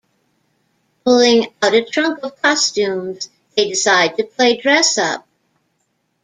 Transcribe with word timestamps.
Pulling 1.05 1.53
out 1.61 1.75
a 1.75 1.85
trunk 1.85 2.23
of 2.23 2.41
costumes, 2.41 3.29
they 3.55 3.69
decide 3.69 4.17
to 4.17 4.23
play 4.23 4.59
dress 4.59 4.97
up. 4.97 5.27